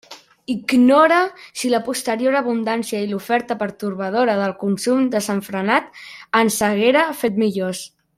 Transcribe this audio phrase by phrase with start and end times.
[0.53, 1.17] Ignore
[1.63, 6.01] si la posterior abundància i l'oferta pertorbadora del consum desenfrenat
[6.41, 7.85] ens haguera fet millors.